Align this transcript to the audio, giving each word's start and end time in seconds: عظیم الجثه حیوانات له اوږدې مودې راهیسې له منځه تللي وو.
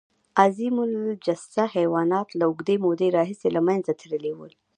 عظیم 0.45 0.75
الجثه 0.87 1.63
حیوانات 1.75 2.29
له 2.39 2.43
اوږدې 2.49 2.75
مودې 2.83 3.07
راهیسې 3.17 3.49
له 3.55 3.61
منځه 3.67 3.91
تللي 3.99 4.31
وو. 4.37 4.47